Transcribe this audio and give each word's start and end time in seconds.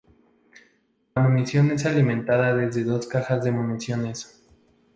La 1.13 1.21
munición 1.21 1.69
es 1.69 1.85
alimentada 1.85 2.55
desde 2.55 2.83
dos 2.83 3.05
cajas 3.05 3.43
de 3.43 3.51
municiones. 3.51 4.43